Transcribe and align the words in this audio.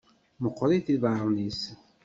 Meqqṛit 0.43 0.87
iḍaṛṛen-is. 0.95 1.61